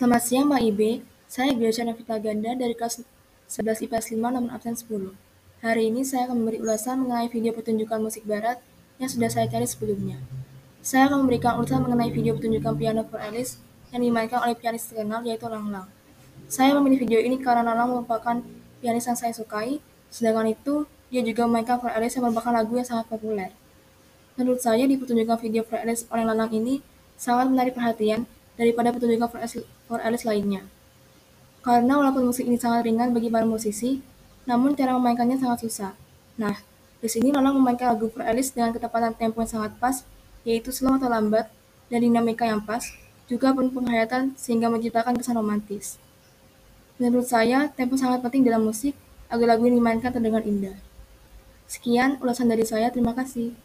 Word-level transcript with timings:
Selamat 0.00 0.24
siang 0.24 0.48
Mbak 0.48 0.62
Ibe, 0.64 1.04
saya 1.28 1.52
Gresha 1.52 1.84
Novita 1.84 2.16
Ganda 2.16 2.56
dari 2.56 2.72
kelas 2.72 3.04
11 3.52 3.84
IPS 3.84 4.16
5 4.16 4.32
nomor 4.32 4.48
absen 4.56 4.72
10. 4.72 5.12
Hari 5.60 5.92
ini 5.92 6.08
saya 6.08 6.24
akan 6.24 6.40
memberi 6.40 6.56
ulasan 6.56 7.04
mengenai 7.04 7.28
video 7.28 7.52
pertunjukan 7.52 8.00
musik 8.00 8.24
barat 8.24 8.56
yang 8.96 9.12
sudah 9.12 9.28
saya 9.28 9.44
cari 9.52 9.68
sebelumnya. 9.68 10.16
Saya 10.80 11.04
akan 11.12 11.28
memberikan 11.28 11.60
ulasan 11.60 11.84
mengenai 11.84 12.08
video 12.16 12.32
pertunjukan 12.32 12.80
piano 12.80 13.04
for 13.12 13.20
Alice 13.20 13.60
yang 13.92 14.00
dimainkan 14.00 14.40
oleh 14.40 14.56
pianis 14.56 14.88
terkenal 14.88 15.20
yaitu 15.20 15.44
Lang 15.52 15.68
Lang. 15.68 15.84
Saya 16.48 16.72
memilih 16.80 17.04
video 17.04 17.20
ini 17.20 17.36
karena 17.36 17.60
Lang 17.60 17.76
Lang 17.76 18.00
merupakan 18.00 18.40
pianis 18.80 19.04
yang 19.04 19.20
saya 19.20 19.36
sukai, 19.36 19.84
sedangkan 20.08 20.48
itu 20.48 20.88
dia 21.12 21.20
juga 21.20 21.44
memainkan 21.44 21.76
for 21.76 21.92
Alice 21.92 22.16
yang 22.16 22.24
merupakan 22.24 22.56
lagu 22.56 22.72
yang 22.72 22.88
sangat 22.88 23.04
populer. 23.04 23.52
Menurut 24.40 24.64
saya 24.64 24.80
di 24.80 24.96
pertunjukan 24.96 25.36
video 25.44 25.60
for 25.60 25.76
Alice 25.76 26.08
oleh 26.08 26.24
Lang 26.24 26.40
Lang 26.40 26.48
ini 26.56 26.80
sangat 27.20 27.52
menarik 27.52 27.76
perhatian 27.76 28.24
daripada 28.60 28.92
pertunjukan 28.92 29.56
for 29.88 30.04
Alice, 30.04 30.28
lainnya. 30.28 30.68
Karena 31.64 31.96
walaupun 31.96 32.28
musik 32.28 32.44
ini 32.44 32.60
sangat 32.60 32.84
ringan 32.84 33.16
bagi 33.16 33.32
para 33.32 33.48
musisi, 33.48 34.04
namun 34.44 34.76
cara 34.76 34.92
memainkannya 35.00 35.40
sangat 35.40 35.64
susah. 35.64 35.96
Nah, 36.36 36.60
di 37.00 37.08
sini 37.08 37.32
Lang 37.32 37.56
memainkan 37.56 37.96
lagu 37.96 38.12
for 38.12 38.20
Alice 38.20 38.52
dengan 38.52 38.76
ketepatan 38.76 39.16
tempo 39.16 39.40
yang 39.40 39.48
sangat 39.48 39.72
pas, 39.80 40.04
yaitu 40.44 40.68
slow 40.68 41.00
atau 41.00 41.08
lambat, 41.08 41.48
dan 41.88 42.04
dinamika 42.04 42.44
yang 42.44 42.60
pas, 42.60 42.84
juga 43.24 43.56
penuh 43.56 43.72
penghayatan 43.72 44.36
sehingga 44.36 44.68
menciptakan 44.68 45.16
kesan 45.16 45.40
romantis. 45.40 45.96
Menurut 47.00 47.24
saya, 47.24 47.72
tempo 47.72 47.96
sangat 47.96 48.20
penting 48.20 48.44
dalam 48.44 48.60
musik 48.60 48.92
agar 49.32 49.56
lagu 49.56 49.64
yang 49.64 49.80
dimainkan 49.80 50.12
terdengar 50.12 50.44
indah. 50.44 50.76
Sekian 51.64 52.20
ulasan 52.20 52.52
dari 52.52 52.68
saya, 52.68 52.92
terima 52.92 53.16
kasih. 53.16 53.56